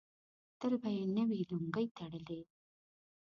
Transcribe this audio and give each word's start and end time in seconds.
تل 0.59 0.73
به 0.81 0.89
یې 0.97 1.05
نوې 1.17 1.39
لونګۍ 1.49 1.87
تړلې. 1.97 2.41